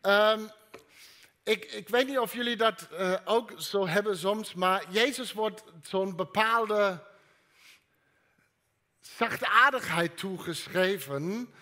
[0.00, 0.40] Ehm,
[1.42, 5.64] ik, ik weet niet of jullie dat uh, ook zo hebben soms, maar Jezus wordt
[5.82, 7.02] zo'n bepaalde
[9.00, 11.54] zachtaardigheid toegeschreven.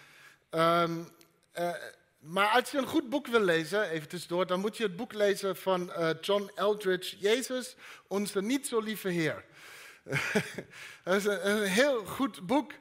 [0.51, 1.13] Um,
[1.59, 1.75] uh,
[2.19, 5.13] maar als je een goed boek wil lezen, even tussendoor, dan moet je het boek
[5.13, 7.75] lezen van uh, John Eldridge, Jezus,
[8.07, 9.45] onze niet zo lieve Heer.
[11.05, 12.73] dat is een, heel goed boek,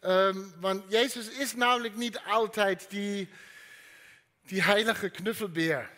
[0.00, 3.28] um, want Jezus is namelijk niet altijd die,
[4.50, 5.90] die heilige knuffelbeer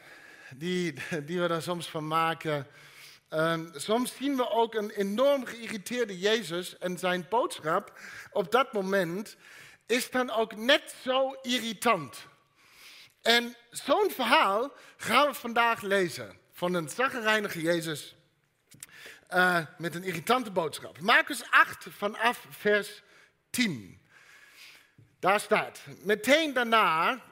[0.56, 2.66] die, die we daar soms van maken.
[3.30, 7.98] Um, soms zien we ook een enorm geïrriteerde Jezus en zijn boodschap
[8.32, 9.36] op dat moment
[9.86, 12.26] is dan ook net zo irritant.
[13.22, 18.16] En zo'n verhaal gaan we vandaag lezen van een zaggerijnige Jezus
[19.34, 21.00] uh, met een irritante boodschap.
[21.00, 23.02] Marcus 8 vanaf vers
[23.50, 24.00] 10.
[25.20, 27.22] Daar staat, meteen daarna,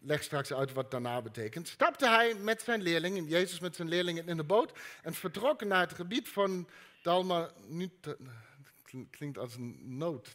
[0.00, 4.28] leg straks uit wat daarna betekent, stapte hij met zijn leerlingen, Jezus met zijn leerlingen
[4.28, 6.68] in de boot en vertrokken naar het gebied van
[7.02, 8.14] Dalmanutha.
[9.10, 10.34] Klinkt als een nood.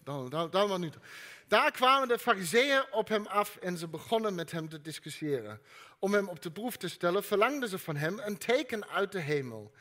[0.52, 1.00] Dalmanutha.
[1.48, 5.62] Daar kwamen de fariseeën op hem af en ze begonnen met hem te discussiëren.
[6.00, 9.20] Om hem op de proef te stellen, verlangden ze van hem een teken uit de
[9.20, 9.72] hemel.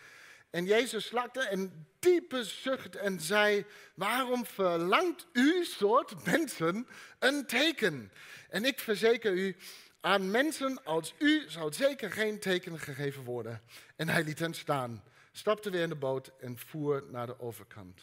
[0.54, 6.86] En Jezus slakte een diepe zucht en zei: Waarom verlangt u soort mensen
[7.18, 8.12] een teken?
[8.48, 9.56] En ik verzeker u,
[10.00, 13.60] aan mensen als u zal zeker geen teken gegeven worden.
[13.96, 18.02] En hij liet hen staan, stapte weer in de boot en voer naar de overkant.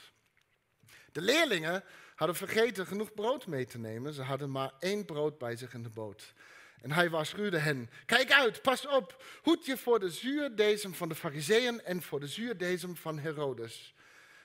[1.11, 1.83] De leerlingen
[2.15, 4.13] hadden vergeten genoeg brood mee te nemen.
[4.13, 6.33] Ze hadden maar één brood bij zich in de boot.
[6.81, 11.15] En hij waarschuwde hen: Kijk uit, pas op, hoed je voor de zuurdezem van de
[11.15, 13.93] Fariseeën en voor de zuurdezem van Herodes.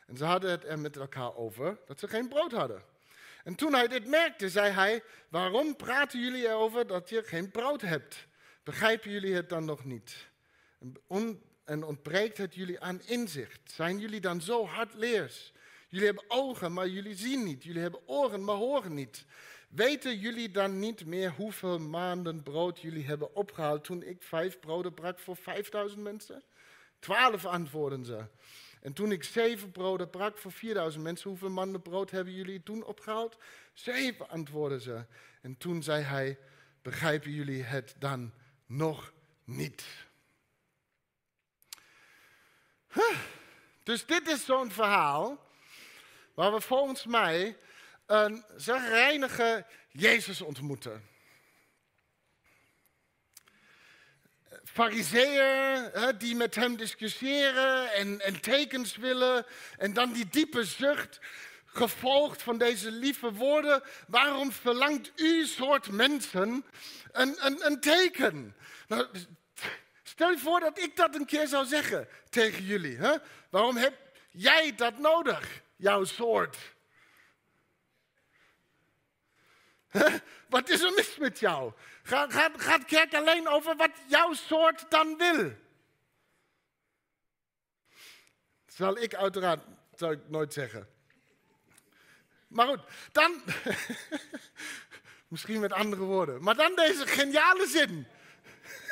[0.07, 2.83] En ze hadden het er met elkaar over dat ze geen brood hadden.
[3.45, 7.81] En toen hij dit merkte, zei hij: Waarom praten jullie erover dat je geen brood
[7.81, 8.27] hebt?
[8.63, 10.29] Begrijpen jullie het dan nog niet?
[11.65, 13.61] En ontbreekt het jullie aan inzicht?
[13.65, 15.53] Zijn jullie dan zo hardleers?
[15.89, 17.65] Jullie hebben ogen, maar jullie zien niet.
[17.65, 19.25] Jullie hebben oren, maar horen niet.
[19.69, 24.95] Weten jullie dan niet meer hoeveel maanden brood jullie hebben opgehaald toen ik vijf broden
[24.95, 26.43] brak voor vijfduizend mensen?
[26.99, 28.25] Twaalf antwoorden ze.
[28.81, 32.85] En toen ik zeven broden brak voor vierduizend mensen, hoeveel maanden brood hebben jullie toen
[32.85, 33.39] opgehaald?
[33.73, 35.05] Zeven antwoorden ze.
[35.43, 36.39] En toen zei hij,
[36.83, 38.33] begrijpen jullie het dan
[38.67, 39.13] nog
[39.45, 39.85] niet?
[43.83, 45.47] Dus dit is zo'n verhaal
[46.35, 47.57] waar we volgens mij
[48.07, 51.09] een zagrijnige Jezus ontmoeten.
[54.65, 59.47] Fariseeën die met hem discussiëren en, en tekens willen.
[59.77, 61.21] En dan die diepe zucht,
[61.65, 63.83] gevolgd van deze lieve woorden.
[64.07, 66.65] Waarom verlangt u soort mensen
[67.13, 68.57] een, een, een teken?
[68.89, 69.07] Nou,
[70.03, 72.97] stel je voor dat ik dat een keer zou zeggen tegen jullie.
[72.97, 73.17] Hè?
[73.51, 73.95] Waarom heb
[74.31, 76.76] jij dat nodig, jouw soort?
[80.49, 81.73] Wat is er mis met jou?
[82.03, 85.53] Gaat, gaat, kerk alleen over wat jouw soort dan wil?
[88.67, 89.65] Zal ik uiteraard,
[89.95, 90.89] zou ik nooit zeggen.
[92.49, 92.81] Maar goed,
[93.13, 93.43] dan,
[95.29, 98.07] misschien met andere woorden, maar dan deze geniale zin.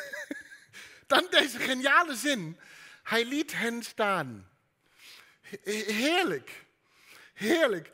[1.06, 2.58] dan deze geniale zin.
[3.02, 4.48] Hij liet hen staan.
[5.86, 6.63] Heerlijk.
[7.34, 7.90] Heerlijk.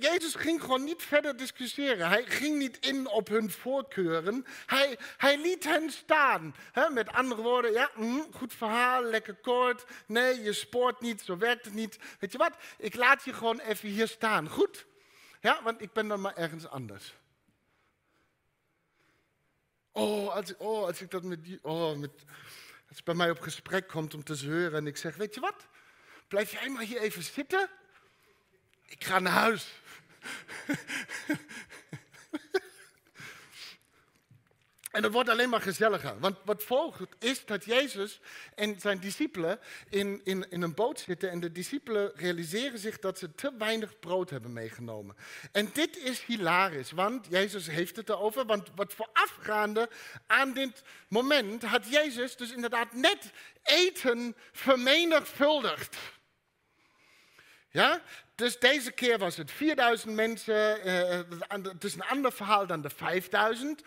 [0.00, 2.08] Jezus ging gewoon niet verder discussiëren.
[2.08, 4.46] Hij ging niet in op hun voorkeuren.
[4.66, 6.54] Hij, hij liet hen staan.
[6.90, 9.84] met andere woorden, ja, mm, goed verhaal, lekker kort.
[10.06, 11.98] Nee, je spoort niet, zo werkt het niet.
[12.18, 12.56] Weet je wat?
[12.78, 14.48] Ik laat je gewoon even hier staan.
[14.48, 14.86] Goed?
[15.40, 17.14] Ja, want ik ben dan maar ergens anders.
[19.92, 21.58] Oh, als, oh, als ik dat met die.
[21.62, 22.10] Oh, met,
[22.88, 25.66] als bij mij op gesprek komt om te zeuren en ik zeg: Weet je wat?
[26.28, 27.70] Blijf jij maar hier even zitten.
[28.86, 29.72] Ik ga naar huis.
[34.94, 36.18] En het wordt alleen maar gezelliger.
[36.18, 38.20] Want wat volgt is dat Jezus
[38.54, 39.58] en zijn discipelen
[39.90, 41.30] in, in, in een boot zitten.
[41.30, 45.16] En de discipelen realiseren zich dat ze te weinig brood hebben meegenomen.
[45.52, 48.46] En dit is hilarisch, want Jezus heeft het erover.
[48.46, 49.88] Want wat voorafgaande
[50.26, 53.30] aan dit moment had Jezus dus inderdaad net
[53.62, 55.96] eten vermenigvuldigd.
[57.74, 58.00] Ja?
[58.34, 60.88] Dus deze keer was het 4000 mensen.
[60.88, 63.82] Uh, het is een ander verhaal dan de 5000.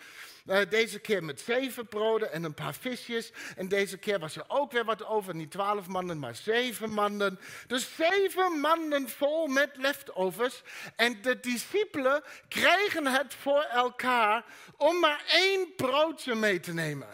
[0.46, 3.32] Uh, eh, deze keer met zeven broden en een paar visjes.
[3.56, 5.34] En deze keer was er ook weer wat over.
[5.34, 7.40] Niet twaalf mannen, maar zeven mannen.
[7.66, 10.62] Dus zeven mannen vol met leftovers.
[10.96, 14.44] En de discipelen kregen het voor elkaar
[14.76, 17.08] om maar één brood broodje mee te nemen.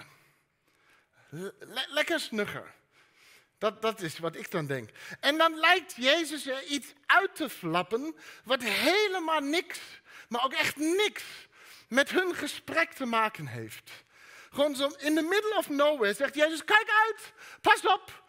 [1.29, 2.75] Le- lekker snugger.
[3.64, 4.90] Dat, dat is wat ik dan denk.
[5.20, 9.78] En dan lijkt Jezus er iets uit te flappen wat helemaal niks,
[10.28, 11.22] maar ook echt niks
[11.88, 13.90] met hun gesprek te maken heeft.
[14.50, 18.25] Gewoon zo in the middle of nowhere zegt Jezus, kijk uit, pas op.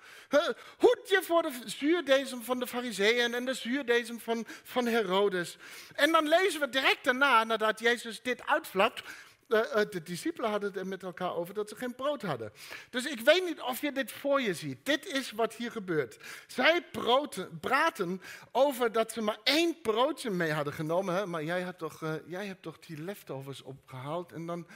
[0.77, 5.57] Hoed je voor de zuurdezem van de fariseeën en de zuurdezem van, van Herodes.
[5.95, 9.01] En dan lezen we direct daarna, nadat Jezus dit uitflapt,
[9.47, 12.51] de discipelen hadden het er met elkaar over dat ze geen brood hadden.
[12.89, 14.85] Dus ik weet niet of je dit voor je ziet.
[14.85, 16.17] Dit is wat hier gebeurt.
[16.47, 18.21] Zij broten, praten
[18.51, 21.15] over dat ze maar één broodje mee hadden genomen.
[21.15, 21.25] Hè?
[21.25, 24.67] Maar jij hebt, toch, uh, jij hebt toch die leftovers opgehaald en dan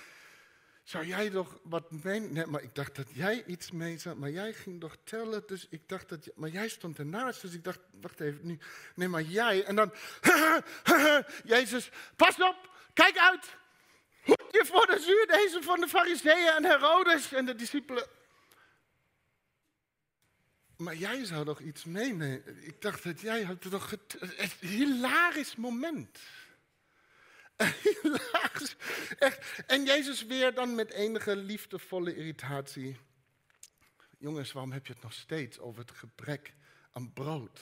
[0.84, 2.20] zou jij toch wat mee...
[2.20, 4.16] Nee, maar ik dacht dat jij iets mee zou...
[4.16, 6.30] Maar jij ging toch tellen, dus ik dacht dat...
[6.36, 8.60] Maar jij stond ernaast, dus ik dacht, wacht even, nu...
[8.96, 9.64] Nee, maar jij...
[9.64, 9.94] En dan...
[11.44, 13.58] Jezus, pas op, kijk uit!
[14.30, 18.08] Je voor de zuurdezen van de fariseeën en Herodes en de discipelen.
[20.78, 22.66] Maar jij zou toch iets meenemen?
[22.66, 23.90] Ik dacht dat jij had toch...
[23.90, 24.18] Het,
[24.60, 26.20] een hilarisch moment.
[27.84, 28.76] Hilarisch.
[29.20, 29.64] Echt.
[29.68, 32.98] En Jezus weer dan met enige liefdevolle irritatie.
[34.18, 36.54] Jongens, waarom heb je het nog steeds over het gebrek
[36.92, 37.60] aan brood?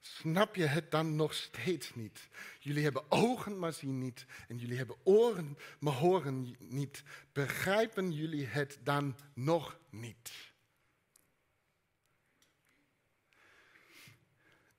[0.00, 2.28] Snap je het dan nog steeds niet?
[2.58, 4.26] Jullie hebben ogen, maar zien niet.
[4.48, 7.02] En jullie hebben oren, maar horen niet.
[7.32, 10.32] Begrijpen jullie het dan nog niet?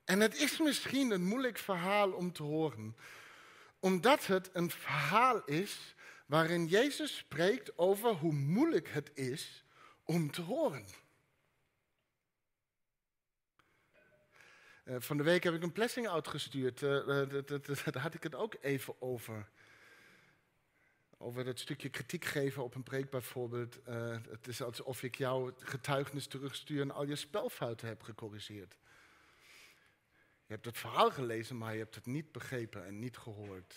[0.04, 2.96] En het is misschien een moeilijk verhaal om te horen,
[3.80, 5.96] omdat het een verhaal is
[6.26, 9.64] waarin Jezus spreekt over hoe moeilijk het is
[10.04, 10.86] om te horen.
[14.84, 16.82] Uh, van de week heb ik een plessing uitgestuurd.
[16.82, 17.46] Uh, uh,
[17.92, 19.50] daar had ik het ook even over.
[21.18, 23.80] Over dat stukje kritiek geven op een preek bijvoorbeeld.
[24.30, 28.78] het is alsof ik jouw getuigenis terugstuur en al je spelfouten heb gecorrigeerd.
[30.46, 33.76] Je hebt het verhaal gelezen, maar je hebt het niet begrepen en niet gehoord.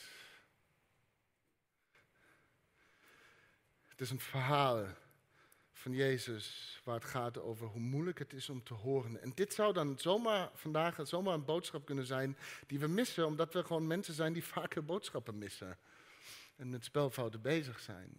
[3.85, 4.87] Het is een verhaal
[5.76, 9.23] van Jezus, waar het gaat over hoe moeilijk het is om te horen.
[9.23, 12.37] En dit zou dan zomaar vandaag zomaar een boodschap kunnen zijn
[12.67, 15.79] die we missen, omdat we gewoon mensen zijn die vaker boodschappen missen
[16.56, 18.19] en met spelfouten bezig zijn.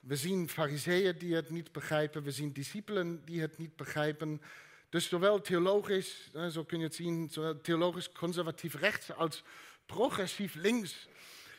[0.00, 4.42] We zien fariseeën die het niet begrijpen, we zien discipelen die het niet begrijpen.
[4.88, 9.42] Dus zowel theologisch, zo kun je het zien, zowel theologisch conservatief rechts als
[9.86, 11.08] progressief links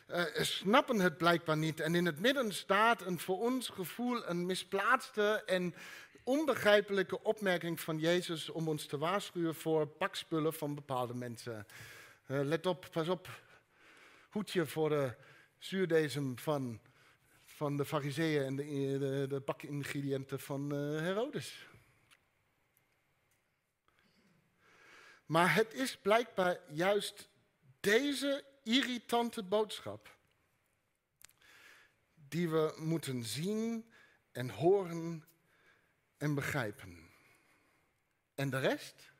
[0.08, 1.80] uh, snappen het blijkbaar niet.
[1.80, 5.74] En in het midden staat een voor ons gevoel een misplaatste en
[6.24, 11.66] onbegrijpelijke opmerking van Jezus om ons te waarschuwen voor pakspullen van bepaalde mensen.
[12.26, 13.28] Uh, let op, pas op,
[14.30, 15.14] hoedje voor de
[15.58, 16.80] zuurdezem van,
[17.44, 18.64] van de fariseeën en de,
[18.98, 19.42] de,
[20.26, 21.66] de van Herodes.
[25.26, 27.28] Maar het is blijkbaar juist
[27.80, 30.16] deze irritante boodschap
[32.14, 33.92] die we moeten zien
[34.32, 35.24] en horen
[36.16, 37.10] en begrijpen.
[38.34, 39.12] En de rest?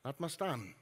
[0.00, 0.74] Laat maar staan.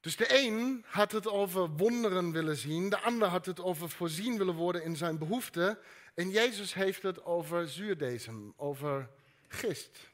[0.00, 4.38] Dus de een had het over wonderen willen zien, de ander had het over voorzien
[4.38, 5.78] willen worden in zijn behoeften.
[6.14, 9.10] En Jezus heeft het over zuurdesem, over
[9.48, 10.10] gist.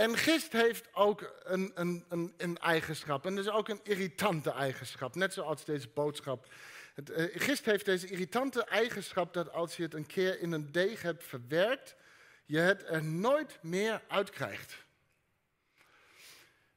[0.00, 3.26] En gist heeft ook een, een, een, een, eigenschap.
[3.26, 5.14] En dat is ook een irritante eigenschap.
[5.14, 6.46] Net zoals deze boodschap.
[6.94, 10.72] Het, uh, gist heeft deze irritante eigenschap dat als je het een keer in een
[10.72, 11.96] deeg hebt verwerkt,
[12.44, 14.76] je het er nooit meer uitkrijgt.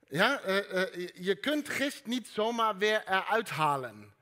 [0.07, 4.13] Ja, uh, uh, je kunt gist niet zomaar weer eruit halen.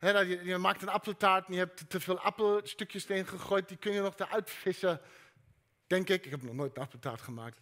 [0.00, 3.92] Je, je, maakt een appeltaart en je hebt te veel appelstukjes erin gegooid, die kun
[3.92, 5.00] je nog eruit vissen.
[5.86, 7.58] Denk ik, ik heb nog nooit appeltaart gemaakt.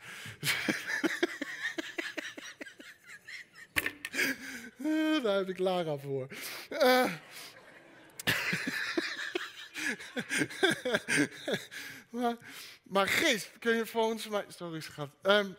[5.23, 6.29] Daar heb ik Lara voor.
[6.71, 7.13] Uh.
[12.83, 14.45] maar, gist kun je volgens mij.
[14.49, 15.11] Sorry, schat.
[15.23, 15.57] Um,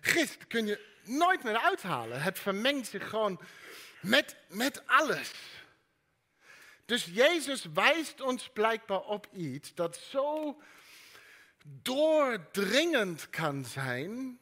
[0.00, 2.22] gist kun je nooit meer uithalen.
[2.22, 3.40] Het vermengt zich gewoon
[4.00, 5.32] met, met alles.
[6.84, 10.56] Dus Jezus wijst ons blijkbaar op iets dat zo
[11.64, 14.40] doordringend kan zijn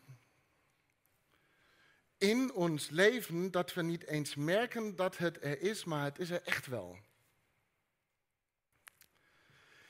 [2.19, 6.31] in ons leven dat we niet eens merken dat het er is, maar het is
[6.31, 6.99] er echt wel.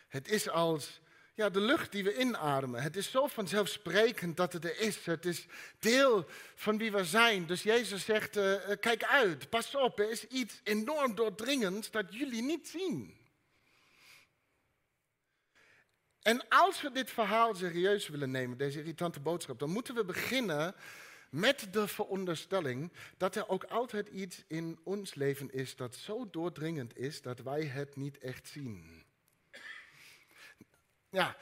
[0.08, 1.00] Het is als
[1.34, 2.82] ja, de lucht die we inademen.
[2.82, 5.04] Het is zo vanzelfsprekend dat het er is.
[5.04, 5.46] Het is
[5.78, 7.46] deel van wie we zijn.
[7.46, 12.42] Dus Jezus zegt, uh, kijk uit, pas op, er is iets enorm doordringends dat jullie
[12.42, 13.25] niet zien.
[16.26, 20.74] En als we dit verhaal serieus willen nemen, deze irritante boodschap, dan moeten we beginnen
[21.30, 26.96] met de veronderstelling dat er ook altijd iets in ons leven is dat zo doordringend
[26.96, 29.04] is dat wij het niet echt zien.
[31.10, 31.36] Ja,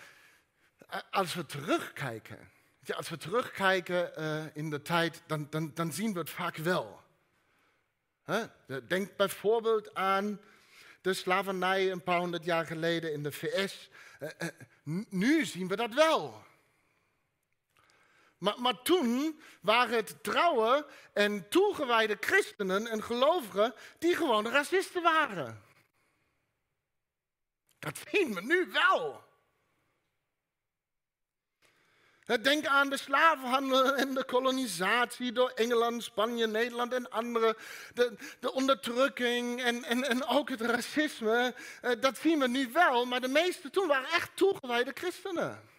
[1.10, 2.50] als we terugkijken,
[2.94, 7.02] als we terugkijken uh, in de tijd, dan, dan, dan zien we het vaak wel.
[8.88, 10.40] Denk bijvoorbeeld aan
[11.00, 13.90] de slavernij een paar honderd jaar geleden in de VS.
[14.20, 14.48] Uh, uh,
[15.08, 16.42] nu zien we dat wel.
[18.38, 25.62] Maar, maar, toen waren het trouwe en toegewijde christenen en gelovigen die gewoon racisten waren.
[27.78, 29.24] Dat zien we nu wel.
[32.24, 37.56] Denk aan de slavenhandel en de kolonisatie door Engeland, Spanje, Nederland en anderen.
[37.94, 41.54] De, de onderdrukking en, en, en ook het racisme.
[41.80, 45.72] Eh, dat zien we nu wel, maar de meesten toen waren echt toegewijde christenen.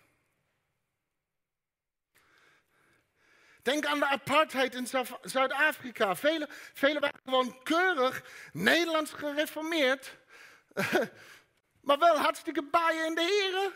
[3.62, 4.88] Denk aan de apartheid in
[5.22, 6.16] Zuid-Afrika.
[6.16, 8.24] Velen vele waren gewoon keurig
[8.54, 10.18] Nederlands gereformeerd.
[11.86, 13.74] Maar wel hartstikke baaien in de heren.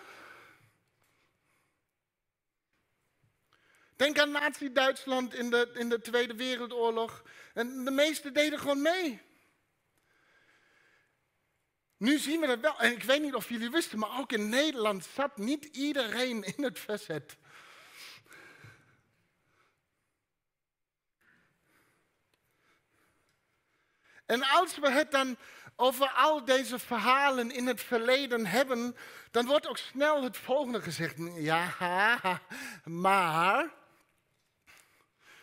[4.00, 7.24] Denk aan Nazi-Duitsland in de, in de Tweede Wereldoorlog.
[7.54, 9.22] En de meesten deden gewoon mee.
[11.98, 12.80] Nu zien we dat wel.
[12.80, 16.64] En ik weet niet of jullie wisten, maar ook in Nederland zat niet iedereen in
[16.64, 17.38] het verzet.
[24.26, 25.38] En als we het dan
[25.76, 28.96] over al deze verhalen in het verleden hebben,
[29.32, 31.16] dan wordt ook snel het volgende gezegd.
[31.36, 31.74] Ja,
[32.84, 33.78] maar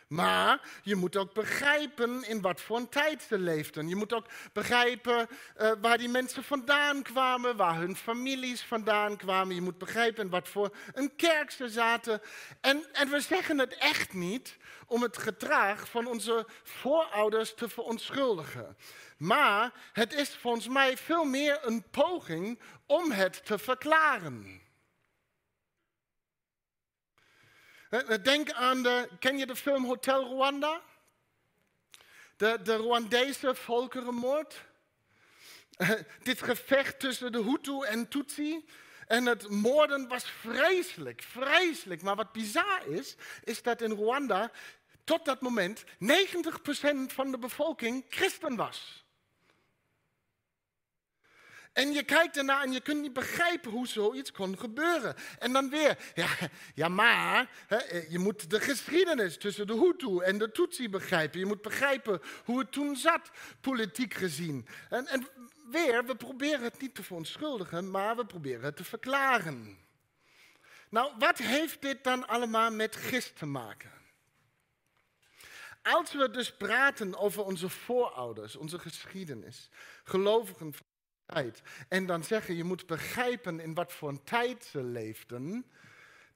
[0.06, 3.88] maar je moet ook begrijpen in wat voor een tijd ze leefden.
[3.88, 5.28] Je moet ook begrijpen
[5.60, 9.54] uh, waar die mensen vandaan kwamen, waar hun families vandaan kwamen.
[9.54, 12.20] Je moet begrijpen in wat voor een kerk ze zaten.
[12.60, 18.76] En, en we zeggen het echt niet om het gedrag van onze voorouders te verontschuldigen.
[19.16, 24.64] Maar het is volgens mij veel meer een poging om het te verklaren.
[28.22, 30.82] Denk aan de, ken je de film Hotel Rwanda?
[32.36, 34.64] De, de Rwandese volkerenmoord.
[36.22, 38.68] Dit gevecht tussen de Hutu en Tutsi.
[39.06, 42.02] En het moorden was vreselijk, vreselijk.
[42.02, 44.50] Maar wat bizar is, is dat in Rwanda
[45.04, 45.86] tot dat moment 90%
[47.06, 49.05] van de bevolking christen was.
[51.76, 55.14] En je kijkt ernaar en je kunt niet begrijpen hoe zoiets kon gebeuren.
[55.38, 56.28] En dan weer, ja,
[56.74, 61.38] ja maar hè, eh, je moet de geschiedenis tussen de Hutu en de Tutsi begrijpen.
[61.38, 63.30] Je moet begrijpen hoe het toen zat,
[63.60, 64.66] politiek gezien.
[64.90, 65.26] En, en
[65.70, 69.78] weer, we proberen het niet te verontschuldigen, maar we proberen het te verklaren.
[70.90, 73.90] Nou, wat heeft dit dan allemaal met gist te maken?
[75.82, 79.70] Als we dus praten over onze voorouders, onze geschiedenis,
[80.04, 80.74] gelovigen
[81.26, 81.62] tijd.
[81.88, 85.66] En dan zeggen, je moet begrijpen in wat voor een tijd ze leefden.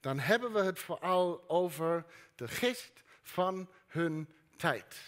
[0.00, 2.04] Dan hebben we het vooral over
[2.34, 5.00] de gist van hun tijd.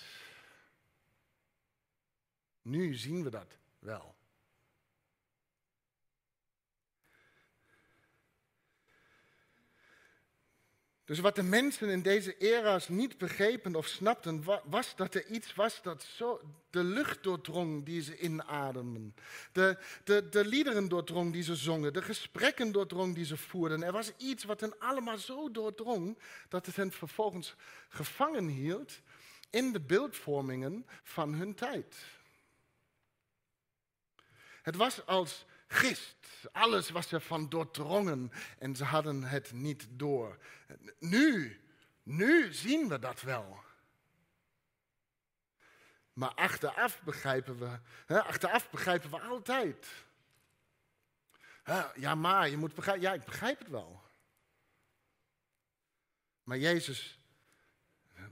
[2.62, 4.14] Nu zien we dat wel.
[11.04, 15.54] Dus wat de mensen in deze era's niet begrepen of snapten, was dat er iets
[15.54, 16.40] was dat zo
[16.70, 19.14] de lucht doordrong die ze inademden.
[19.52, 23.82] De, de, de liederen doordrong die ze zongen, de gesprekken doordrong die ze voerden.
[23.82, 26.18] Er was iets wat hen allemaal zo doordrong
[26.48, 27.54] dat het hen vervolgens
[27.88, 29.00] gevangen hield
[29.50, 31.96] in de beeldvormingen van hun tijd.
[34.62, 36.16] Het was als gist.
[36.52, 40.38] Alles was ervan doordrongen en ze hadden het niet door.
[40.98, 41.60] Nu,
[42.02, 43.60] nu zien we dat wel.
[46.12, 49.86] Maar achteraf begrijpen we, hè, achteraf begrijpen we altijd.
[51.94, 54.02] Ja, maar je moet begrijpen, ja, ik begrijp het wel.
[56.44, 57.18] Maar Jezus,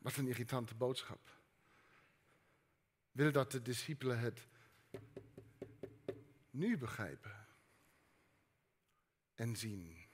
[0.02, 1.38] wat een irritante boodschap.
[3.12, 4.46] Wil dat de discipelen het
[6.50, 7.46] nu begrijpen
[9.34, 10.08] en zien.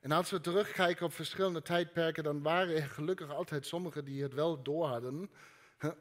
[0.00, 4.34] En als we terugkijken op verschillende tijdperken, dan waren er gelukkig altijd sommigen die het
[4.34, 5.30] wel doorhadden.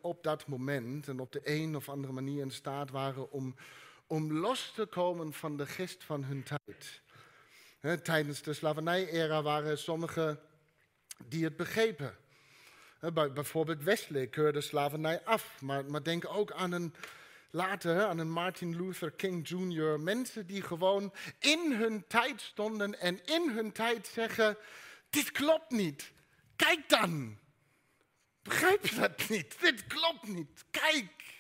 [0.02, 3.56] op dat moment en op de een of andere manier in staat waren om,
[4.08, 7.02] om los te komen van de gist van hun tijd.
[8.04, 10.40] Tijdens de slavernij-era waren sommigen
[11.26, 12.18] die het begrepen.
[13.12, 16.94] Bijvoorbeeld Wesley keurde slavernij af, maar, maar denk ook aan een
[17.52, 20.00] later aan een Martin Luther King Jr.
[20.00, 24.58] Mensen die gewoon in hun tijd stonden en in hun tijd zeggen,
[25.10, 26.12] dit klopt niet.
[26.56, 27.40] Kijk dan.
[28.42, 29.62] Begrijp je dat niet?
[29.62, 30.66] Dit klopt niet.
[30.72, 31.33] Kijk.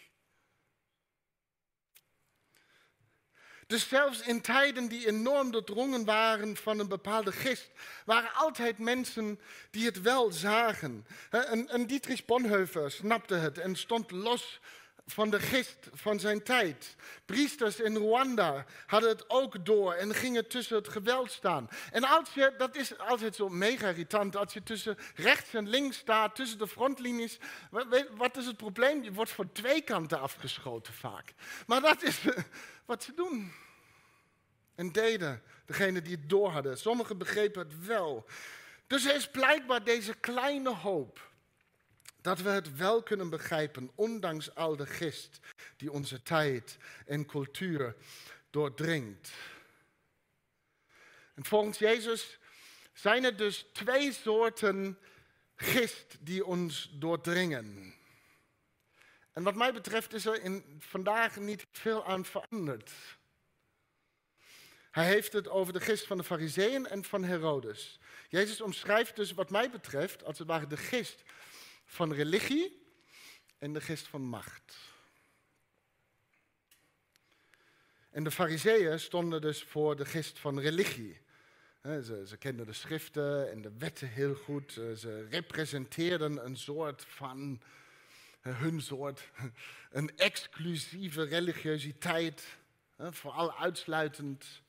[3.73, 7.69] Dus zelfs in tijden die enorm doordrongen waren van een bepaalde gist,
[8.05, 9.39] waren altijd mensen
[9.71, 11.05] die het wel zagen.
[11.29, 14.59] Een, Dietrich Bonhoeffer snapte het en stond los
[15.05, 16.95] van de gist van zijn tijd.
[17.25, 21.69] Priesters in Rwanda hadden het ook door en gingen tussen het geweld staan.
[21.91, 25.97] En als je, dat is altijd zo mega irritant, als je tussen rechts en links
[25.97, 27.37] staat, tussen de frontlinies.
[28.15, 29.03] Wat is het probleem?
[29.03, 31.33] Je wordt van twee kanten afgeschoten vaak.
[31.67, 32.19] Maar dat is
[32.85, 33.62] wat ze doen.
[34.75, 36.77] En deden, degene die het door hadden.
[36.77, 38.25] Sommigen begrepen het wel.
[38.87, 41.31] Dus er is blijkbaar deze kleine hoop
[42.21, 45.39] dat we het wel kunnen begrijpen, ondanks al de gist
[45.77, 47.95] die onze tijd en cultuur
[48.49, 49.31] doordringt.
[51.33, 52.39] En volgens Jezus
[52.93, 54.97] zijn er dus twee soorten
[55.55, 57.93] gist die ons doordringen.
[59.31, 62.91] En wat mij betreft is er in vandaag niet veel aan veranderd.
[64.93, 67.99] Hij heeft het over de gist van de Fariseeën en van Herodes.
[68.29, 71.23] Jezus omschrijft dus wat mij betreft als het ware de gist
[71.85, 72.81] van religie
[73.57, 74.77] en de gist van macht.
[78.09, 81.21] En de fariseeën stonden dus voor de gist van religie.
[81.83, 84.71] Ze, ze, kenden de schriften en de wetten heel goed.
[84.71, 87.61] Ze representeerden een soort van,
[88.41, 89.29] hun soort,
[89.91, 92.57] een exclusieve religiositeit,
[92.97, 94.62] vooral uitsluitend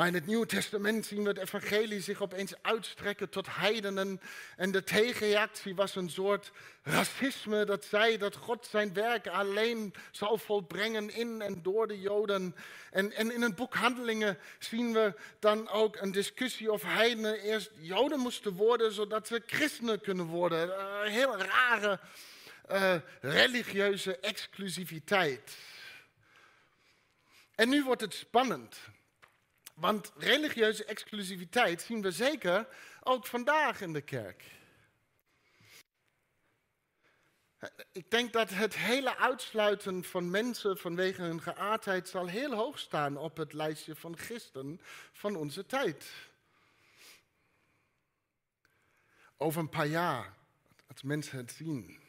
[0.00, 4.20] maar in het Nieuwe Testament zien we het evangelie zich opeens uitstrekken tot heidenen.
[4.56, 10.38] En de tegenreactie was een soort racisme dat zei dat God zijn werk alleen zal
[10.38, 12.56] volbrengen in en door de Joden.
[12.90, 17.70] En, en in het boek Handelingen zien we dan ook een discussie of heidenen eerst
[17.74, 20.68] Joden moesten worden zodat ze christenen kunnen worden.
[20.68, 22.00] Uh, heel rare
[22.70, 25.56] uh, religieuze exclusiviteit.
[27.54, 28.76] En nu wordt het spannend.
[29.80, 32.66] Want religieuze exclusiviteit zien we zeker
[33.02, 34.44] ook vandaag in de kerk.
[37.92, 43.16] Ik denk dat het hele uitsluiten van mensen vanwege hun geaardheid zal heel hoog staan
[43.16, 44.80] op het lijstje van gisten
[45.12, 46.12] van onze tijd.
[49.36, 50.34] Over een paar jaar,
[50.86, 52.00] als mensen het zien,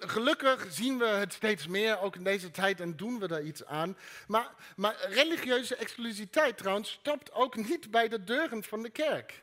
[0.00, 3.64] Gelukkig zien we het steeds meer, ook in deze tijd, en doen we daar iets
[3.64, 3.96] aan.
[4.26, 9.42] Maar, maar religieuze exclusiviteit trouwens stopt ook niet bij de deuren van de kerk.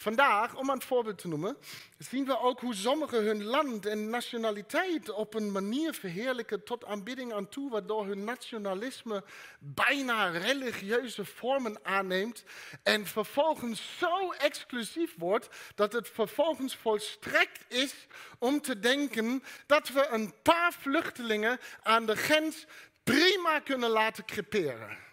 [0.00, 1.56] Vandaag, om een voorbeeld te noemen,
[1.98, 7.32] zien we ook hoe sommigen hun land en nationaliteit op een manier verheerlijken tot aanbidding
[7.32, 9.24] aan toe, waardoor hun nationalisme
[9.58, 12.44] bijna religieuze vormen aanneemt
[12.82, 18.06] en vervolgens zo exclusief wordt dat het vervolgens volstrekt is
[18.38, 22.66] om te denken dat we een paar vluchtelingen aan de grens
[23.04, 25.07] prima kunnen laten creperen.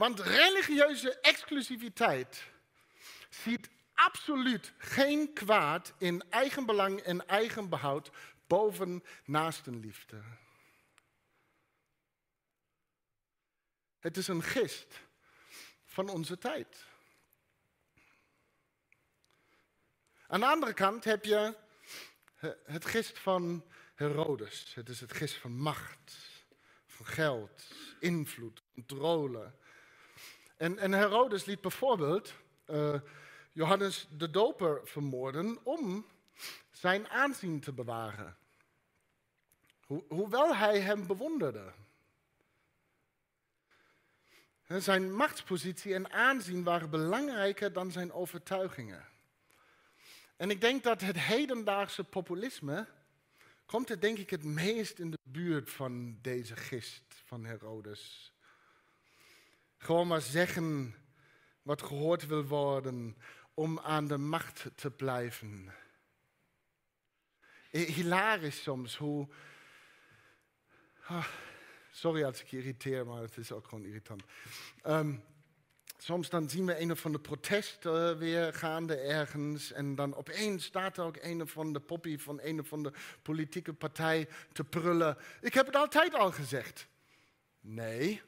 [0.00, 2.44] Want religieuze exclusiviteit
[3.30, 8.10] ziet absoluut geen kwaad in eigenbelang en eigenbehoud
[8.46, 10.22] boven naastenliefde.
[13.98, 15.00] Het is een gist
[15.84, 16.84] van onze tijd.
[20.26, 21.56] Aan de andere kant heb je
[22.64, 24.74] het gist van Herodes.
[24.74, 26.16] Het is het gist van macht,
[26.86, 29.58] van geld, invloed, controle.
[30.60, 32.34] En, en Herodes liet bijvoorbeeld
[32.66, 32.94] uh,
[33.52, 36.06] Johannes de Doper vermoorden om
[36.70, 38.36] zijn aanzien te bewaren.
[39.86, 41.72] hoewel hij hem bewonderde.
[44.66, 49.08] Zijn machtspositie en aanzien waren belangrijker dan zijn overtuigingen.
[50.36, 52.86] En ik denk dat het hedendaagse populisme
[53.66, 58.32] komt denk ik het meest in de buurt van deze gist van Herodes.
[59.82, 60.94] Gewoon maar zeggen
[61.62, 63.16] wat gehoord wil worden
[63.54, 65.72] om aan de macht te blijven.
[67.70, 69.28] Hilarisch soms hoe.
[71.08, 71.26] Oh,
[71.90, 74.22] Sorry als ik irriteer, maar het is ook gewoon irritant.
[74.82, 75.14] Ehm,
[75.98, 79.72] soms dan zien we een of andere protest uh, weer gaande ergens.
[79.72, 83.72] En dan opeens staat er ook een of andere poppy van een of andere politieke
[83.72, 85.16] partij te prullen.
[85.40, 86.86] Ik heb het altijd al gezegd.
[87.60, 88.22] Nee.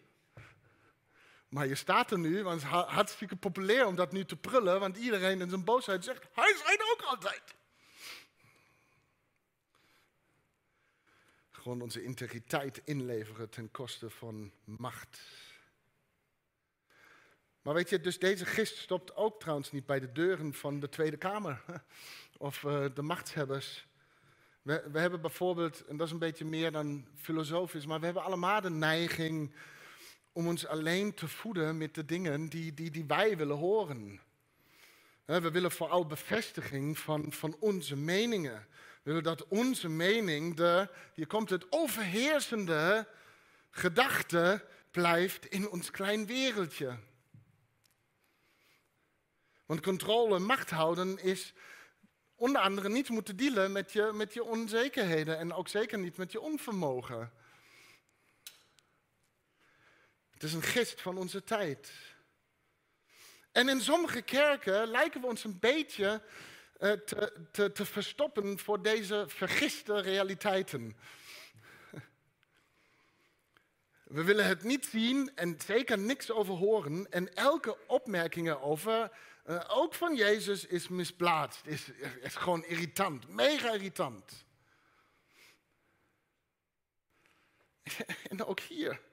[1.53, 4.81] Maar je staat er nu, want het is hartstikke populair om dat nu te prullen.
[4.81, 7.43] Want iedereen in zijn boosheid zegt, hij zei ook altijd.
[11.51, 15.21] Gewoon onze integriteit inleveren ten koste van macht.
[17.63, 20.89] Maar weet je, dus deze gist stopt ook trouwens niet bij de deuren van de
[20.89, 21.63] Tweede Kamer
[22.39, 23.87] of uh, de machtshebbers.
[24.63, 28.25] We, we, hebben bijvoorbeeld, en dat is een beetje meer dan filosofisch, maar we hebben
[28.25, 29.55] allemaal de neiging
[30.33, 34.21] om ons alleen te voeden met de dingen die, die, die wij willen horen.
[35.25, 38.67] We willen vooral bevestiging van, van onze meningen.
[39.03, 43.09] We willen dat onze mening, de, hier komt het overheersende
[43.71, 46.99] gedachte, blijft in ons klein wereldje.
[49.67, 51.55] Want controle, macht houden is
[52.35, 56.33] onder andere niet moeten dealen met je, met je onzekerheden en ook zeker niet met
[56.33, 57.33] je onvermogen.
[60.43, 61.93] Het is een gist van onze tijd.
[63.53, 66.23] En in sommige kerken lijken we ons een beetje
[66.81, 70.97] uh, te, te, te verstoppen voor deze vergiste realiteiten.
[74.03, 77.11] We willen het niet zien en zeker niks over horen.
[77.11, 79.11] En elke opmerking erover,
[79.47, 81.67] uh, ook van Jezus, is misplaatst.
[81.67, 84.45] Is, is gewoon irritant, mega irritant.
[88.31, 89.11] en ook hier.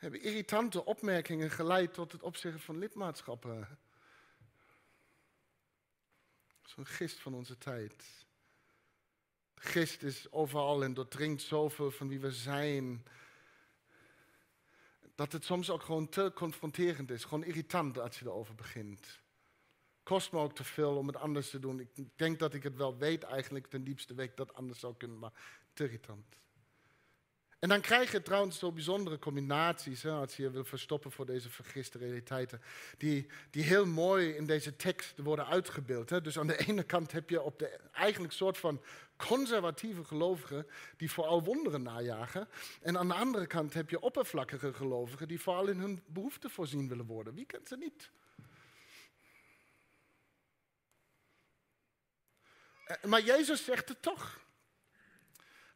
[0.00, 3.78] Hebben irritante opmerkingen geleid tot het opzeggen van lidmaatschappen.
[6.62, 8.04] Zo'n gist van onze tijd.
[9.54, 13.04] De gist is overal en doordringt zoveel van wie we zijn.
[15.14, 17.24] Dat het soms ook gewoon te confronterend is.
[17.24, 19.20] Gewoon irritant als je erover begint.
[20.02, 21.80] Kost me ook te veel om het anders te doen.
[21.80, 25.18] Ik denk dat ik het wel weet eigenlijk ten diepste weg dat anders zou kunnen,
[25.18, 25.32] maar
[25.72, 26.39] te irritant.
[27.60, 31.26] En dan krijg je trouwens zo bijzondere combinaties, hè, als je je wil verstoppen voor
[31.26, 32.62] deze vergiste realiteiten,
[32.98, 36.10] die, die heel mooi in deze tekst worden uitgebeeld.
[36.10, 36.20] Hè.
[36.20, 38.82] Dus aan de ene kant heb je op de eigenlijk soort van
[39.16, 42.48] conservatieve gelovigen die vooral wonderen najagen.
[42.82, 46.88] En aan de andere kant heb je oppervlakkige gelovigen die vooral in hun behoeften voorzien
[46.88, 47.34] willen worden.
[47.34, 48.10] Wie kent ze niet?
[52.84, 54.40] Eh, maar Jezus zegt het toch.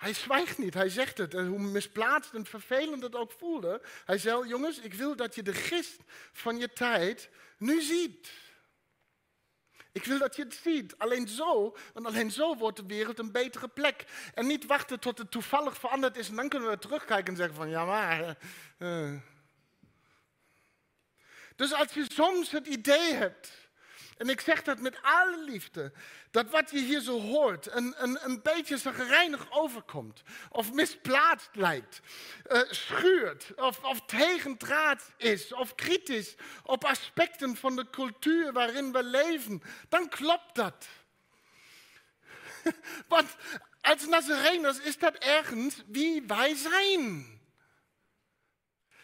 [0.05, 1.35] Hij zwijgt niet, hij zegt het.
[1.35, 3.83] En hoe misplaatst en vervelend het ook voelde.
[4.05, 6.01] Hij zei, jongens, ik wil dat je de gist
[6.33, 8.33] van je tijd nu ziet.
[9.93, 10.99] Ik wil dat je het ziet.
[10.99, 14.05] Alleen zo, want alleen zo wordt de wereld een betere plek.
[14.35, 17.57] En niet wachten tot het toevallig veranderd is en dan kunnen we terugkijken en zeggen
[17.57, 18.37] van ja maar.
[18.79, 19.21] Uh.
[21.57, 23.64] Dus als je soms het idee hebt
[24.17, 25.93] en ik zeg dat met alle liefde.
[26.31, 30.23] Dat wat je hier zo hoort een, een, een beetje zagrijnig overkomt.
[30.51, 32.01] Of misplaatst lijkt.
[32.47, 33.55] Uh, schuurt.
[33.57, 35.53] Of, of tegendraad is.
[35.53, 39.63] Of kritisch op aspecten van de cultuur waarin we leven.
[39.89, 40.87] Dan klopt dat.
[43.09, 43.37] Want
[43.81, 47.33] als Nazareners is dat ergens wie wij zijn.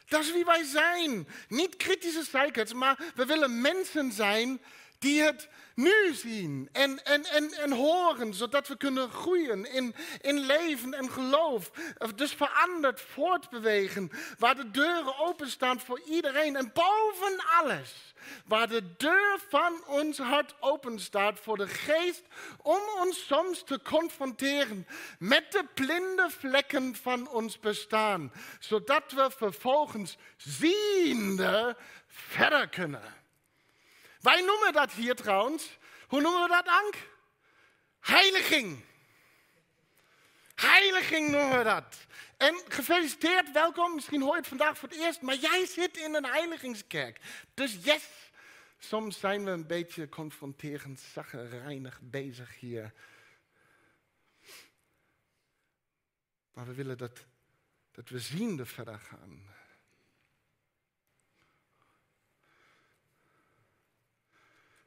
[0.07, 1.29] Dat is wie wij zijn.
[1.49, 4.61] Niet kritische zeikers, maar we willen mensen zijn
[5.01, 10.39] die het nu zien en, en, en, en horen, zodat we kunnen groeien in, in
[10.39, 11.71] leven en geloof.
[12.15, 19.39] Dus veranderd voortbewegen, waar de deuren openstaan voor iedereen en boven alles, waar de deur
[19.49, 22.23] van ons hart open staat voor de geest,
[22.63, 24.87] om ons soms te confronteren
[25.19, 33.20] met de blinde vlekken van ons bestaan, zodat we vervolgens ziende verder kunnen.
[34.21, 36.95] Wij noemen dat hier trouwens, hoe noemen we dat, Ank?
[38.01, 38.85] Heiliging.
[40.55, 42.07] Heiliging noemen we dat.
[42.37, 43.95] En gefeliciteerd, welkom.
[43.95, 47.21] Misschien hoor je het vandaag voor het eerst, maar jij zit in een heiligingskerk.
[47.55, 48.09] Dus yes,
[48.79, 52.93] soms zijn we een beetje confronterend, zaggerijnig bezig hier.
[56.53, 57.27] Maar we willen dat,
[57.91, 59.60] dat we ziende verder gaan.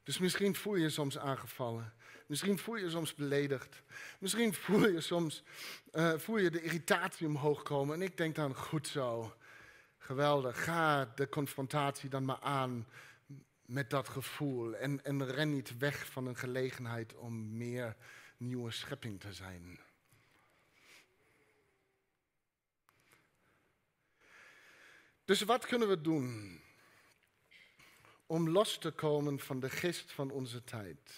[0.04, 1.94] Dus misschien voel je je soms aangevallen.
[2.28, 3.82] Misschien voel je je soms beledigd.
[4.20, 5.44] Misschien voel je soms
[5.92, 7.96] eh, voel je de irritatie omhoog komen.
[7.96, 9.36] En ik denk dan, goed zo,
[9.98, 12.88] geweldig, ga de confrontatie dan maar aan
[13.66, 14.76] met dat gevoel.
[14.76, 17.96] En, en ren niet weg van een gelegenheid om meer
[18.38, 19.80] nieuwe schepping te zijn.
[25.26, 26.62] Dus wat kunnen we doen?
[28.26, 31.18] Om los te komen van de gist van onze tijd?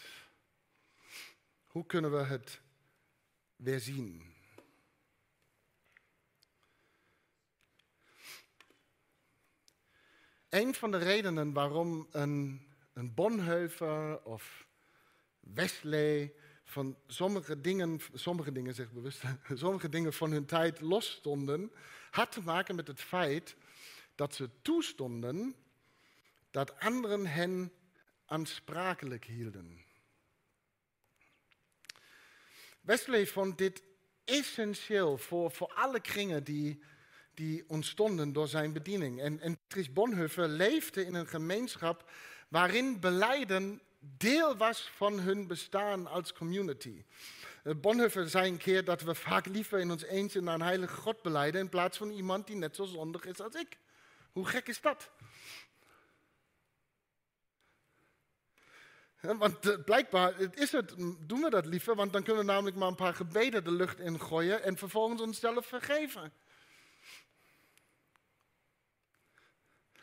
[1.65, 2.61] Hoe kunnen we het
[3.55, 4.33] weer zien?
[10.49, 14.67] Een van de redenen waarom een, een Bonhoeffer of
[15.39, 21.71] Wesley van sommige dingen, sommige dingen zeg bewust, sommige dingen van hun tijd losstonden,
[22.11, 23.55] had te maken met het feit
[24.15, 25.55] dat ze toestonden
[26.55, 27.71] dat anderen hen
[28.25, 29.83] aansprakelijk hielden.
[32.81, 33.83] Wesley vond dit
[34.23, 36.83] essentieel voor, voor alle kringen die,
[37.33, 39.21] die ontstonden door zijn bediening.
[39.21, 39.57] En, en
[39.93, 42.11] Bonhoeffer leefde in een gemeenschap
[42.47, 47.03] waarin beleiden deel was van hun bestaan als community.
[47.63, 50.95] Eh, Bonhoeffer zei een keer dat we vaak liever in ons eentje naar een heilige
[50.95, 53.77] God beleiden in plaats van iemand die net zo zondig is als ik.
[54.31, 55.09] Hoe gek is dat?
[59.21, 62.87] Want uh, blijkbaar is het, doen we dat liever, want dan kunnen we namelijk maar
[62.87, 66.33] een paar gebeden de lucht ingooien en vervolgens onszelf vergeven.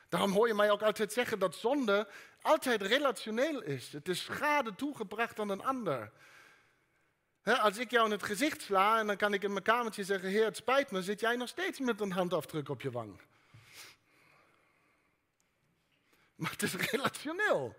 [0.08, 2.08] Daarom hoor je mij ook altijd zeggen dat zonde
[2.40, 3.92] altijd relationeel is.
[3.92, 6.12] Het is schade toegebracht aan een ander.
[7.42, 10.28] als ik jou in het gezicht sla en dan kan ik in mijn kamertje zeggen:
[10.28, 13.20] Heer, het spijt me, zit jij nog steeds met een handafdruk op je wang.
[16.34, 17.76] Maar het is relationeel.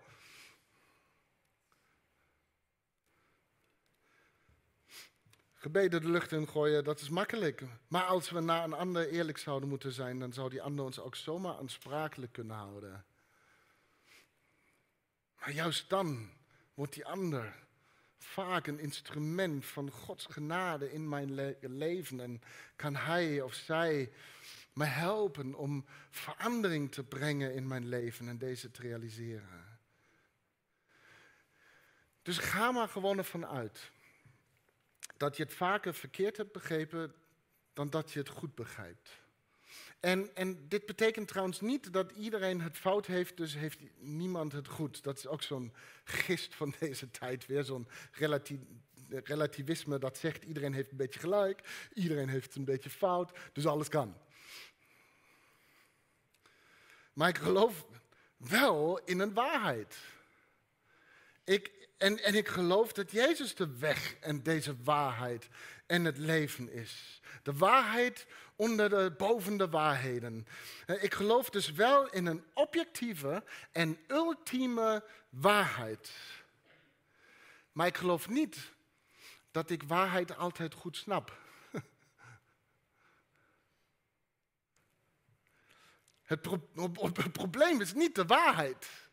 [5.64, 7.62] Gebeden de lucht in gooien, dat is makkelijk.
[7.88, 11.00] Maar als we naar een ander eerlijk zouden moeten zijn, dan zou die ander ons
[11.00, 13.04] ook zomaar aansprakelijk kunnen houden.
[15.38, 16.30] Maar juist dan
[16.74, 17.54] wordt die ander
[18.18, 22.42] vaak een instrument van Gods genade in mijn leven en
[22.76, 24.12] kan hij of zij
[24.72, 29.78] me helpen om verandering te brengen in mijn leven en deze te realiseren.
[32.22, 33.92] Dus ga maar gewoon ervan uit
[35.24, 37.14] dat je het vaker verkeerd hebt begrepen
[37.72, 39.10] dan dat je het goed begrijpt.
[40.00, 44.68] En, en dit betekent trouwens niet dat iedereen het fout heeft, dus heeft niemand het
[44.68, 45.02] goed.
[45.02, 45.72] Dat is ook zo'n
[46.04, 47.88] gist van deze tijd, weer zo'n
[49.08, 53.88] relativisme dat zegt iedereen heeft een beetje gelijk, iedereen heeft een beetje fout, dus alles
[53.88, 54.16] kan.
[57.12, 57.86] Maar ik geloof
[58.36, 59.96] wel in een waarheid.
[61.44, 65.48] Ik, en, en ik geloof dat Jezus de weg en deze waarheid
[65.86, 67.20] en het leven is.
[67.42, 68.26] De waarheid
[68.56, 70.46] onder de, boven de waarheden.
[70.86, 76.12] Eh, ik geloof dus wel in een objectieve en ultieme waarheid.
[77.72, 78.72] Maar ik geloof niet
[79.50, 81.38] dat ik waarheid altijd goed snap.
[86.22, 86.46] Het,
[87.14, 89.03] het probleem is niet de waarheid.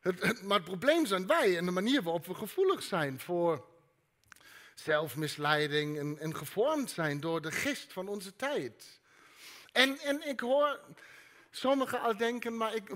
[0.00, 3.66] Het, maar het probleem zijn wij en de manier waarop we gevoelig zijn voor
[4.74, 9.00] zelfmisleiding en, en gevormd zijn door de gist van onze tijd.
[9.72, 10.80] En, en ik hoor
[11.50, 12.94] sommigen al denken, maar ik,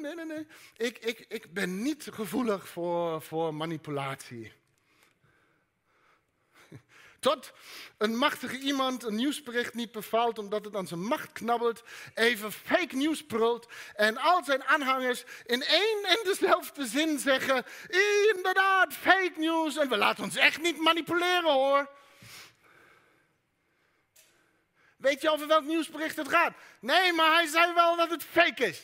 [0.00, 0.46] nee, nee, nee.
[0.76, 4.52] Ik, ik, ik ben niet gevoelig voor, voor manipulatie.
[7.24, 7.52] Tot
[7.98, 11.82] een machtige iemand een nieuwsbericht niet bevalt omdat het aan zijn macht knabbelt,
[12.14, 17.64] even fake nieuws brult en al zijn aanhangers in één en dezelfde zin zeggen,
[18.34, 21.90] inderdaad, fake nieuws en we laten ons echt niet manipuleren hoor.
[24.96, 26.52] Weet je over welk nieuwsbericht het gaat?
[26.80, 28.82] Nee, maar hij zei wel dat het fake is.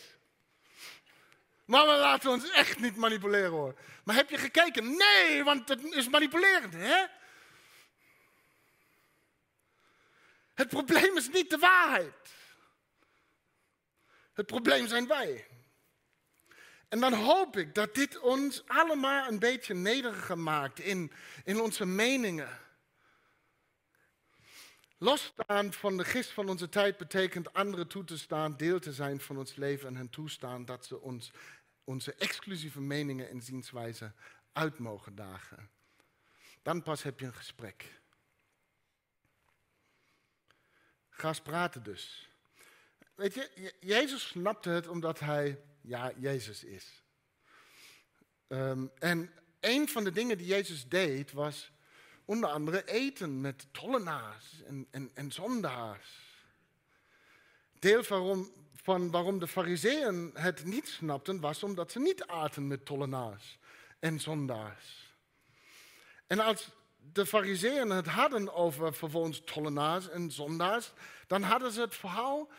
[1.64, 3.74] Maar we laten ons echt niet manipuleren hoor.
[4.04, 4.96] Maar heb je gekeken?
[4.96, 7.18] Nee, want het is manipulerend, hè?
[10.60, 12.34] Het probleem is niet de waarheid.
[14.32, 15.46] Het probleem zijn wij.
[16.88, 21.12] En dan hoop ik dat dit ons allemaal een beetje nederiger maakt in,
[21.44, 22.58] in onze meningen.
[24.98, 29.20] Losstaan van de gist van onze tijd betekent anderen toe te staan, deel te zijn
[29.20, 31.32] van ons leven en hen toestaan dat ze ons,
[31.84, 34.14] onze exclusieve meningen en zienswijzen
[34.52, 35.70] uit mogen dagen.
[36.62, 37.99] Dan pas heb je een gesprek.
[41.20, 42.28] Ga eens praten dus.
[43.14, 47.02] Weet je, Jezus snapte het omdat hij, ja, Jezus is.
[48.46, 49.30] Ehm, en
[49.60, 51.72] een van de dingen die Jezus deed was
[52.24, 56.08] onder andere eten met tollenaars en, en, en zondaars.
[57.78, 62.84] Deel waarom, van waarom de fariseeën het niet snapten was omdat ze niet aten met
[62.84, 63.58] tollenaars
[63.98, 65.14] en zondaars.
[66.26, 66.70] En als
[67.02, 70.92] de fariseeën het hadden over vervolgens tollenaars en zondaars,
[71.26, 72.50] dan hadden ze het vooral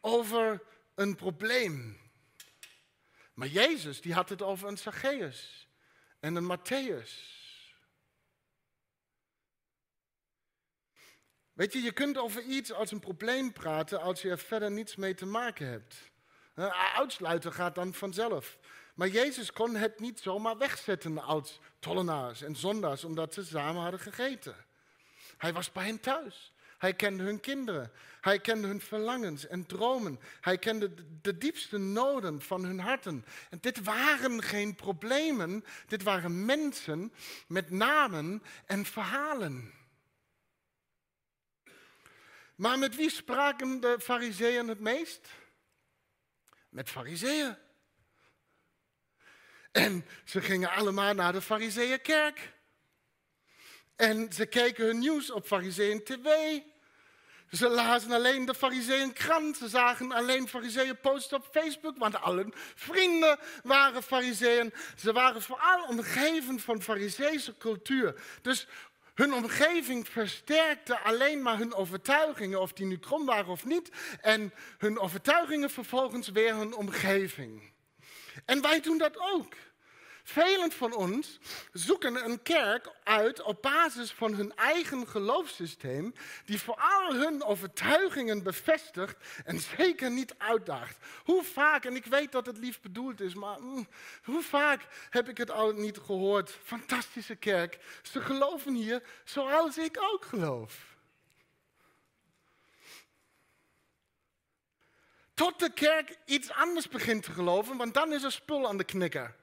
[0.00, 0.62] over
[0.94, 1.98] een probleem.
[3.34, 5.68] Maar Jezus die had het over een Zacchaeus
[6.20, 7.38] en een Matthäus.
[11.52, 14.96] Weet je, je kunt over iets als een probleem praten als je er verder niets
[14.96, 16.10] mee te maken hebt.
[16.94, 18.58] Uitsluiten gaat dan vanzelf.
[19.00, 24.00] Maar Jezus kon het niet zomaar wegzetten als tollenaars en zondaars, omdat ze samen hadden
[24.00, 24.54] gegeten.
[25.36, 26.52] Hij was bij hen thuis.
[26.78, 27.92] Hij kende hun kinderen.
[28.20, 30.20] Hij kende hun verlangens en dromen.
[30.40, 33.24] Hij kende de diepste noden van hun harten.
[33.50, 37.12] En dit waren geen problemen, dit waren mensen
[37.46, 39.72] met namen en verhalen.
[42.54, 45.28] Maar met wie spraken de fariseeën het meest?
[46.68, 47.56] Met fariseeën.
[49.72, 52.52] En ze gingen allemaal naar de fariseeënkerk.
[53.96, 56.58] En ze keken hun nieuws op Fariseeën TV.
[57.50, 59.56] Ze lazen alleen de Fariseeën krant.
[59.56, 64.72] Ze zagen alleen Fariseeën posten op Facebook, want alle vrienden waren Fariseeën.
[64.96, 68.20] Ze waren vooral omgeven van Fariseese cultuur.
[68.42, 68.66] Dus
[69.14, 73.90] hun omgeving versterkte alleen maar hun overtuigingen, of die nu krom waren of niet.
[74.20, 77.72] En hun overtuigingen vervolgens weer hun omgeving.
[78.50, 79.54] En wij doen dat ook.
[80.22, 81.38] Velen van ons
[81.72, 89.16] zoeken een kerk uit op basis van hun eigen geloofssysteem, die vooral hun overtuigingen bevestigt
[89.44, 90.96] en zeker niet uitdaagt.
[91.24, 93.88] Hoe vaak, en ik weet dat het lief bedoeld is, maar mm,
[94.22, 96.58] hoe vaak heb ik het al niet gehoord?
[96.64, 100.90] Fantastische kerk, ze geloven hier zoals ik ook geloof.
[105.40, 108.84] Tot de kerk iets anders begint te geloven, want dan is er spul aan de
[108.84, 109.34] knikker.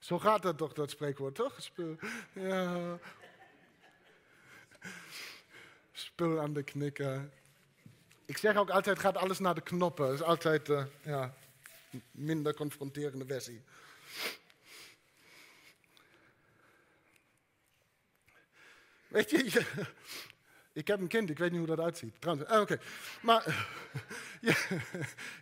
[0.00, 1.62] Zo gaat dat toch, dat spreekwoord, toch?
[1.62, 1.98] Spul,
[2.32, 2.98] ja.
[5.92, 7.32] Spul aan de knikken.
[8.24, 10.06] Ik zeg ook altijd, gaat alles naar de knoppen.
[10.06, 11.34] Dat is altijd uh, ja,
[12.10, 13.62] minder confronterende versie.
[19.08, 19.66] Weet je,
[20.72, 22.20] ik heb een kind, ik weet niet hoe dat uitziet.
[22.20, 22.78] Trouwens, ah, oké.
[23.22, 23.68] Maar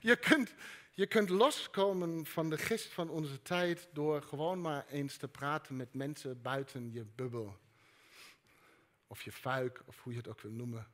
[0.01, 0.55] je, kunt,
[0.93, 5.77] je kunt loskomen van de gist van onze tijd door gewoon maar eens te praten
[5.77, 7.57] met mensen buiten je bubbel.
[9.07, 10.87] Of je fuik, of hoe je het ook wil noemen.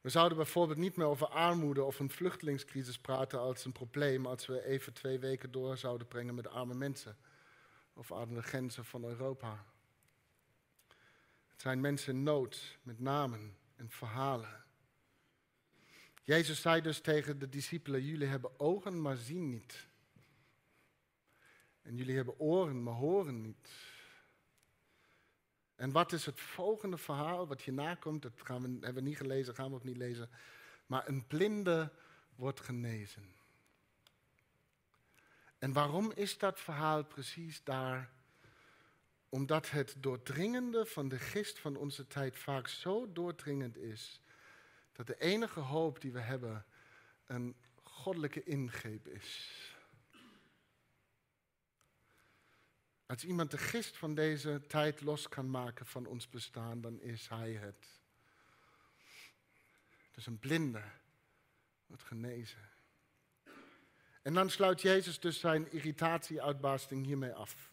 [0.00, 4.46] We zouden bijvoorbeeld niet meer over armoede of een vluchtelingscrisis praten als een probleem als
[4.46, 7.16] we even twee weken door zouden brengen met arme mensen.
[7.94, 9.64] Of de grenzen van Europa.
[11.62, 14.64] Zijn mensen nood met namen en verhalen.
[16.22, 19.88] Jezus zei dus tegen de discipelen, jullie hebben ogen, maar zien niet.
[21.82, 23.68] En jullie hebben oren, maar horen niet.
[25.74, 28.22] En wat is het volgende verhaal wat hierna komt?
[28.22, 30.30] Dat gaan we, hebben we niet gelezen, gaan we ook niet lezen.
[30.86, 31.92] Maar een blinde
[32.34, 33.34] wordt genezen.
[35.58, 38.12] En waarom is dat verhaal precies daar?
[39.32, 44.20] Omdat het doordringende van de gist van onze tijd vaak zo doordringend is
[44.92, 46.64] dat de enige hoop die we hebben
[47.26, 49.50] een goddelijke ingreep is.
[53.06, 57.28] Als iemand de gist van deze tijd los kan maken van ons bestaan, dan is
[57.28, 58.00] hij het.
[60.10, 60.82] Dus een blinde
[61.86, 62.70] wordt genezen.
[64.22, 67.71] En dan sluit Jezus dus zijn irritatieuitbarsting hiermee af.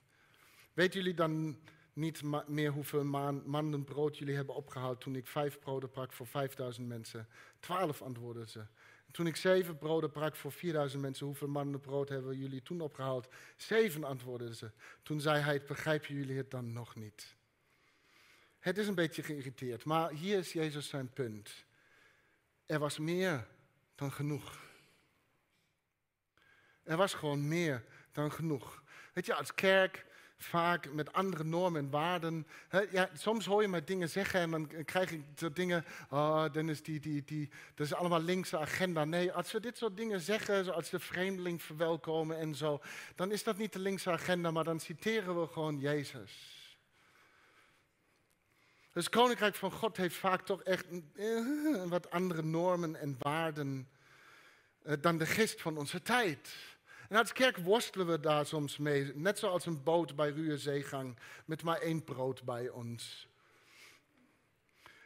[0.80, 1.60] Weten jullie dan
[1.94, 3.04] niet meer hoeveel
[3.46, 7.28] mannen brood jullie hebben opgehaald toen ik vijf broden brak voor vijfduizend mensen.
[7.60, 8.66] Twaalf antwoordden ze.
[9.12, 13.28] toen ik zeven broden brak voor vierduizend mensen, hoeveel mannen brood hebben jullie toen opgehaald?
[13.56, 14.72] Zeven antwoordden ze.
[15.04, 17.36] Toen zei hij, begrijpen jullie het dan nog niet?
[18.60, 21.66] Het is een beetje geïrriteerd, maar hier is Jezus zijn punt.
[22.66, 23.48] Er was meer
[23.96, 24.60] dan genoeg.
[26.84, 28.84] Er was gewoon meer dan genoeg.
[29.14, 30.08] Weet je, als kerk
[30.44, 32.48] vaak met andere normen en waarden.
[32.92, 36.70] ja, soms hoor je mij dingen zeggen en dan krijg ik zo dingen, oh, dan
[36.70, 39.06] is die, die, die, dat is allemaal linkse agenda.
[39.06, 42.82] Nee, als we dit soort dingen zeggen, zoals de vreemdeling verwelkomen en zo,
[43.16, 46.58] dan is dat niet de linkse agenda, maar dan citeren we gewoon Jezus.
[48.94, 50.86] Dus het Koninkrijk van God heeft vaak toch echt
[51.16, 53.90] eh, wat andere normen en waarden
[54.84, 56.56] eh, dan de gist van onze tijd.
[57.10, 59.16] En als kerk worstelen we daar soms mee.
[59.16, 63.28] Net zoals een boot bij ruwe zeegang met maar één brood bij ons.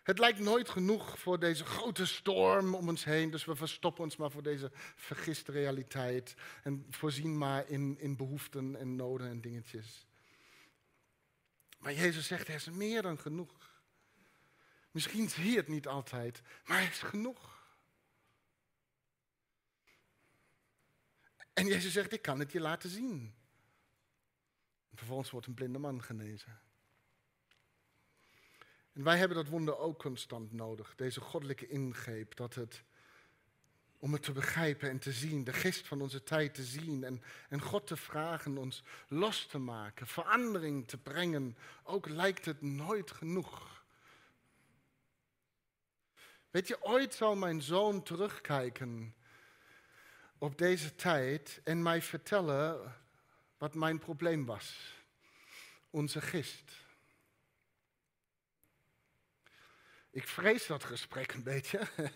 [0.04, 4.16] Het lijkt nooit genoeg voor deze grote storm om ons heen, dus we verstoppen ons
[4.16, 10.06] maar voor deze vergiste realiteit en voorzien maar in, in behoeften en noden en dingetjes.
[11.80, 13.82] Maar Jezus zegt, er is meer dan genoeg.
[14.92, 17.53] Misschien zie je het niet altijd, maar er is genoeg.
[21.54, 23.34] En Jezus zegt, ik kan het je laten zien.
[24.94, 26.60] vervolgens wordt een blinde man genezen.
[28.94, 32.84] En wij hebben dat wonder ook constant nodig, deze goddelijke ingreep, dat het,
[33.98, 37.24] om het te begrijpen en te zien, de gist van onze tijd te zien en,
[37.50, 43.12] en God te vragen ons los te maken, verandering te brengen, ook lijkt het nooit
[43.12, 43.84] genoeg.
[46.50, 49.16] Weet je, ooit zal mijn zoon terugkijken
[50.44, 52.96] op deze tijd en mij vertellen
[53.58, 54.94] wat mijn probleem was.
[55.90, 56.72] Onze gist.
[60.10, 61.80] Ik vrees dat gesprek een beetje.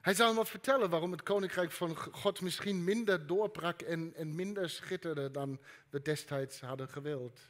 [0.00, 4.70] Hij zal me vertellen waarom het koninkrijk van God misschien minder doorbrak en, en minder
[4.70, 7.40] schitterde dan we destijds hadden gewild.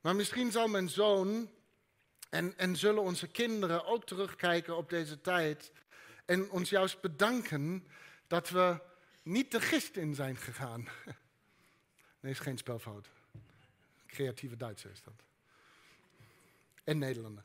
[0.00, 1.50] Maar misschien zal mijn zoon
[2.28, 5.72] en, en zullen onze kinderen ook terugkijken op deze tijd
[6.24, 7.86] en ons juist bedanken
[8.26, 8.80] dat we
[9.22, 10.88] niet de gist in zijn gegaan.
[12.20, 13.08] Nee, is geen spelfout.
[14.06, 15.22] Creatieve Duitser is dat.
[16.84, 17.44] En Nederlander.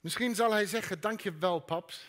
[0.00, 2.06] Misschien zal hij zeggen, dank je wel paps.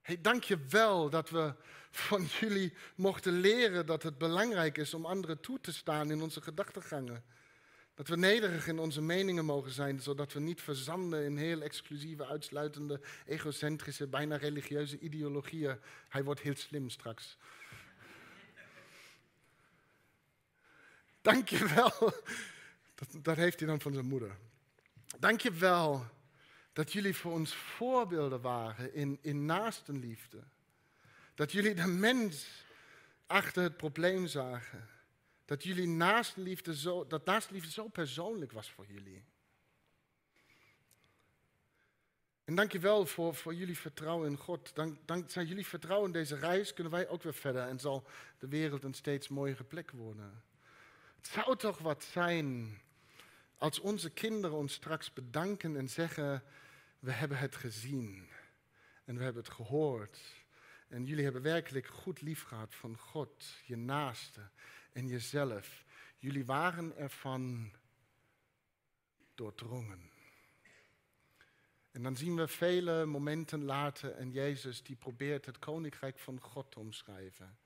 [0.00, 1.54] Hey, dank je wel dat we
[1.96, 6.40] van jullie mochten leren dat het belangrijk is om anderen toe te staan in onze
[6.40, 7.24] gedachtegangen.
[7.94, 12.26] Dat we nederig in onze meningen mogen zijn, zodat we niet verzanden in heel exclusieve,
[12.26, 15.78] uitsluitende, egocentrische, bijna religieuze ideologieën.
[16.08, 17.36] Hij wordt heel slim straks.
[21.22, 22.12] Dank je wel.
[22.94, 24.36] Dat, dat heeft hij dan van zijn moeder.
[25.18, 26.06] Dank je wel
[26.72, 30.42] dat jullie voor ons voorbeelden waren in, in naastenliefde.
[31.34, 32.64] Dat jullie de mens
[33.26, 34.88] achter het probleem zagen.
[35.44, 39.24] Dat jullie naastenliefde zo, dat naastenliefde zo persoonlijk was voor jullie.
[42.44, 44.74] En dank je wel voor, voor jullie vertrouwen in God.
[44.74, 48.06] Dank, dankzij jullie vertrouwen in deze reis kunnen wij ook weer verder en zal
[48.38, 50.42] de wereld een steeds mooiere plek worden.
[51.16, 52.78] Het zou toch wat zijn
[53.58, 56.42] als onze kinderen ons straks bedanken en zeggen,
[56.98, 58.28] we hebben het gezien
[59.04, 60.20] en we hebben het gehoord.
[60.94, 64.40] En jullie hebben werkelijk goed lief gehad van God, je naaste
[64.92, 65.84] en jezelf.
[66.18, 67.72] Jullie waren ervan
[69.34, 70.10] doordrongen.
[71.90, 76.70] En dan zien we vele momenten later en Jezus die probeert het koninkrijk van God
[76.72, 77.58] te omschrijven.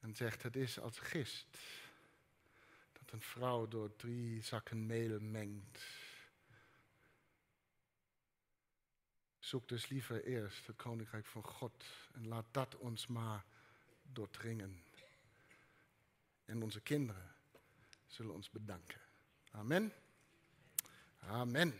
[0.00, 1.58] En zegt, het is als gist
[2.92, 6.01] dat een vrouw door drie zakken meel mengt.
[9.42, 13.44] Zoek dus liever eerst het koninkrijk van God en laat dat ons maar
[14.02, 14.82] doordringen.
[16.44, 17.34] En onze kinderen
[18.06, 19.00] zullen ons bedanken.
[19.50, 19.92] Amen.
[21.18, 21.74] Amen.